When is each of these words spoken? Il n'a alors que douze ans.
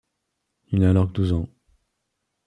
Il 0.71 0.79
n'a 0.79 0.89
alors 0.89 1.09
que 1.09 1.13
douze 1.13 1.31
ans. 1.31 1.47